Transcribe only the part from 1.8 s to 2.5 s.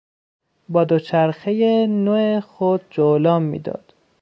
نو